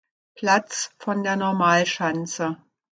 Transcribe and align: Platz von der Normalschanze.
Platz 0.33 0.89
von 0.97 1.21
der 1.21 1.35
Normalschanze. 1.35 2.57